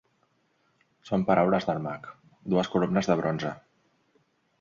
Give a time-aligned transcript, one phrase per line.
[1.09, 2.07] Són paraules del mag:
[2.55, 3.53] dues columnes de bronze.